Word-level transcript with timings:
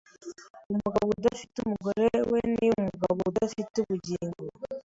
Umugabo 0.71 1.07
udafite 1.17 1.55
umugore 1.59 2.07
we 2.31 2.39
ni 2.53 2.67
umugabo 2.79 3.19
udafite 3.31 3.75
ubugingo 3.83 4.41